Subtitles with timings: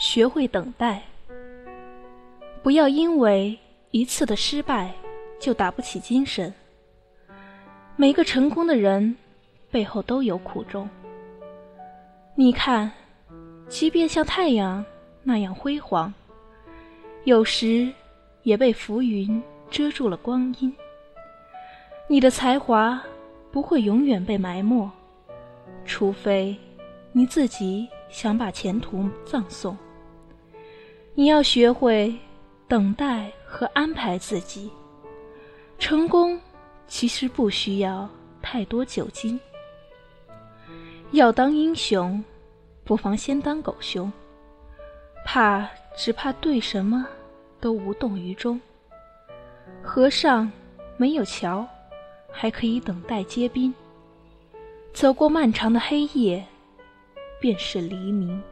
[0.00, 1.02] 学会等待。
[2.62, 3.56] 不要因为
[3.90, 4.90] 一次的失败
[5.38, 6.52] 就打不起精神。
[7.96, 9.14] 每个成功的人
[9.70, 10.88] 背后都有苦衷。
[12.34, 12.90] 你看，
[13.68, 14.82] 即便像太阳
[15.22, 16.10] 那样辉煌，
[17.24, 17.92] 有时
[18.42, 20.74] 也被浮云遮住了光阴。
[22.08, 23.02] 你的才华
[23.52, 24.90] 不会永远被埋没，
[25.84, 26.56] 除非
[27.12, 29.76] 你自己想把前途葬送。
[31.20, 32.16] 你要学会
[32.66, 34.70] 等待和安排自己。
[35.78, 36.40] 成功
[36.86, 38.08] 其实不需要
[38.40, 39.38] 太多酒精。
[41.10, 42.24] 要当英雄，
[42.84, 44.10] 不妨先当狗熊。
[45.22, 47.06] 怕只怕对什么
[47.60, 48.58] 都无动于衷。
[49.82, 50.50] 河上
[50.96, 51.68] 没有桥。
[52.32, 53.74] 还可以等待结冰，
[54.94, 56.42] 走过漫长的黑夜，
[57.40, 58.42] 便是黎明。